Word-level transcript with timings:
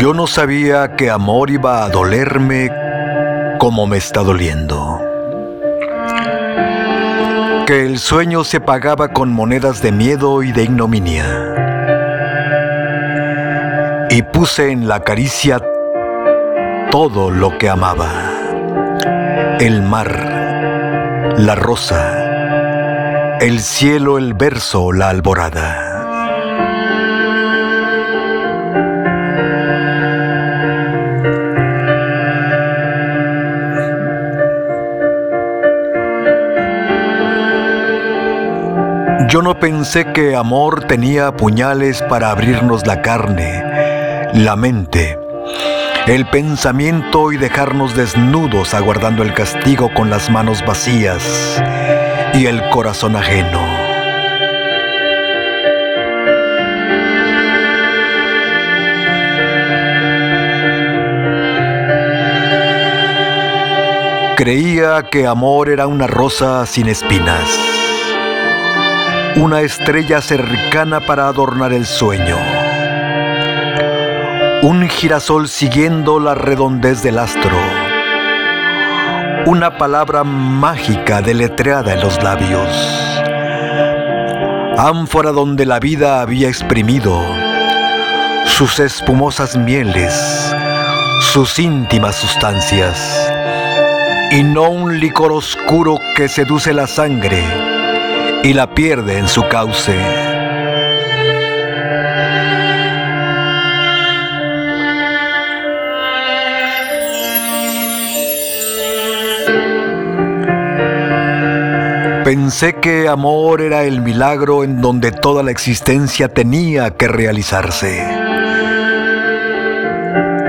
no 0.00 0.26
sabía 0.26 0.96
que 0.96 1.10
amor 1.10 1.50
iba 1.50 1.84
a 1.84 1.90
dolerme 1.90 2.72
como 3.58 3.86
me 3.86 3.98
está 3.98 4.22
doliendo. 4.22 4.98
Que 7.66 7.84
el 7.84 7.98
sueño 7.98 8.42
se 8.42 8.60
pagaba 8.60 9.08
con 9.08 9.30
monedas 9.30 9.82
de 9.82 9.92
miedo 9.92 10.42
y 10.42 10.52
de 10.52 10.62
ignominia. 10.62 11.26
Y 14.08 14.22
puse 14.22 14.72
en 14.72 14.88
la 14.88 15.00
caricia 15.00 15.60
todo 16.90 17.30
lo 17.30 17.58
que 17.58 17.68
amaba. 17.68 18.10
El 19.60 19.82
mar, 19.82 21.34
la 21.36 21.54
rosa, 21.56 23.38
el 23.38 23.60
cielo, 23.60 24.16
el 24.16 24.32
verso, 24.32 24.92
la 24.92 25.10
alborada. 25.10 25.99
Yo 39.28 39.42
no 39.42 39.58
pensé 39.60 40.12
que 40.12 40.34
amor 40.34 40.84
tenía 40.84 41.36
puñales 41.36 42.02
para 42.02 42.30
abrirnos 42.30 42.86
la 42.86 43.02
carne, 43.02 43.62
la 44.32 44.56
mente, 44.56 45.18
el 46.06 46.26
pensamiento 46.26 47.30
y 47.30 47.36
dejarnos 47.36 47.94
desnudos 47.94 48.72
aguardando 48.72 49.22
el 49.22 49.34
castigo 49.34 49.92
con 49.92 50.08
las 50.08 50.30
manos 50.30 50.64
vacías 50.64 51.62
y 52.32 52.46
el 52.46 52.66
corazón 52.70 53.14
ajeno. 53.14 53.60
Creía 64.36 65.02
que 65.10 65.26
amor 65.26 65.68
era 65.68 65.86
una 65.86 66.06
rosa 66.06 66.64
sin 66.64 66.88
espinas 66.88 67.80
una 69.36 69.60
estrella 69.60 70.20
cercana 70.20 71.00
para 71.00 71.28
adornar 71.28 71.72
el 71.72 71.86
sueño. 71.86 72.36
Un 74.62 74.88
girasol 74.88 75.48
siguiendo 75.48 76.18
la 76.18 76.34
redondez 76.34 77.02
del 77.02 77.18
astro. 77.18 77.56
Una 79.46 79.78
palabra 79.78 80.24
mágica 80.24 81.22
deletreada 81.22 81.94
en 81.94 82.00
los 82.00 82.22
labios. 82.22 82.68
Ánfora 84.76 85.30
donde 85.30 85.64
la 85.64 85.78
vida 85.78 86.20
había 86.20 86.48
exprimido 86.48 87.20
sus 88.44 88.80
espumosas 88.80 89.56
mieles, 89.56 90.54
sus 91.32 91.58
íntimas 91.58 92.16
sustancias, 92.16 93.32
y 94.32 94.42
no 94.42 94.70
un 94.70 94.98
licor 94.98 95.32
oscuro 95.32 95.98
que 96.16 96.28
seduce 96.28 96.72
la 96.72 96.86
sangre 96.86 97.69
y 98.42 98.54
la 98.54 98.74
pierde 98.74 99.18
en 99.18 99.28
su 99.28 99.46
cauce. 99.48 99.94
Pensé 112.24 112.74
que 112.74 113.08
amor 113.08 113.60
era 113.60 113.82
el 113.82 114.00
milagro 114.00 114.64
en 114.64 114.80
donde 114.80 115.10
toda 115.10 115.42
la 115.42 115.50
existencia 115.50 116.28
tenía 116.28 116.96
que 116.96 117.08
realizarse. 117.08 118.06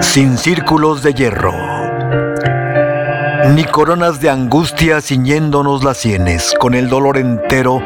Sin 0.00 0.38
círculos 0.38 1.02
de 1.02 1.12
hierro 1.12 1.75
ni 3.54 3.64
coronas 3.64 4.20
de 4.20 4.30
angustia 4.30 5.00
ciñéndonos 5.00 5.84
las 5.84 5.98
sienes 5.98 6.54
con 6.58 6.74
el 6.74 6.88
dolor 6.88 7.18
entero 7.18 7.82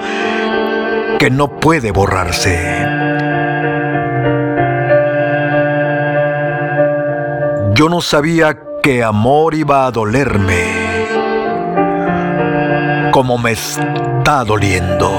que 1.18 1.30
no 1.30 1.60
puede 1.60 1.90
borrarse. 1.90 2.58
Yo 7.74 7.88
no 7.88 8.00
sabía 8.00 8.58
que 8.82 9.02
amor 9.02 9.54
iba 9.54 9.86
a 9.86 9.90
dolerme 9.90 10.64
como 13.10 13.38
me 13.38 13.52
está 13.52 14.44
doliendo. 14.44 15.10